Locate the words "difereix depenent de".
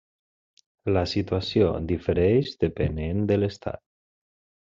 1.91-3.39